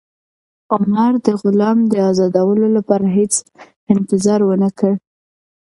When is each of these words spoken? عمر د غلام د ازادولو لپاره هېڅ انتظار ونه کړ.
عمر 0.73 1.11
د 1.25 1.27
غلام 1.41 1.77
د 1.91 1.93
ازادولو 2.09 2.67
لپاره 2.77 3.05
هېڅ 3.17 3.33
انتظار 3.93 4.39
ونه 4.45 4.69
کړ. 4.79 4.93